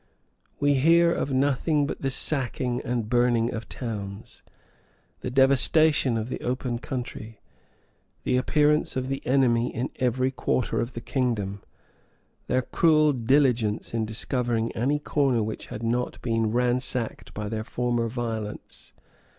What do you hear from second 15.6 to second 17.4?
had not been ransacked